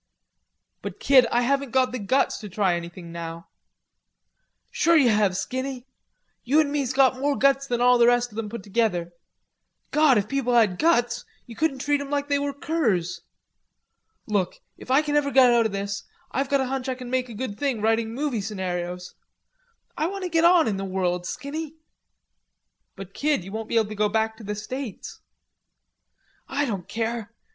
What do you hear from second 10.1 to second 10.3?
if